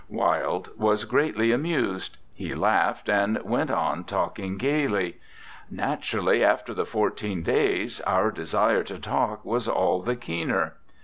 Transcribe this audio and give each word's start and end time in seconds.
Wilde 0.09 0.71
was 0.79 1.05
greatly 1.05 1.51
amused; 1.51 2.17
he 2.33 2.55
laughed, 2.55 3.07
and 3.07 3.39
went 3.43 3.69
on 3.69 4.03
talking 4.03 4.57
gaily: 4.57 5.17
"Naturally, 5.69 6.43
after 6.43 6.73
the 6.73 6.87
fourteen 6.87 7.43
days, 7.43 8.01
our 8.07 8.31
desire 8.31 8.81
to 8.85 8.97
talk 8.97 9.45
was 9.45 9.67
all 9.67 10.01
the 10.01 10.15
keener. 10.15 10.73